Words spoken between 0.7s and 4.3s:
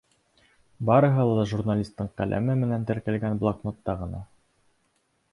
Барыһы ла— журналистың ҡәләме менән теркәлгән блокнотта ғына.